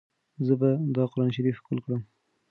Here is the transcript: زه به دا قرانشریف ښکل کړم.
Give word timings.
زه 0.45 0.53
به 0.61 0.69
دا 0.95 1.03
قرانشریف 1.11 1.55
ښکل 1.61 1.77
کړم. 1.85 2.01